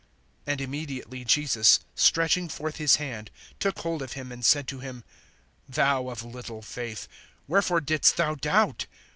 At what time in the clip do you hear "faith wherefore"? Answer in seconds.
6.63-7.81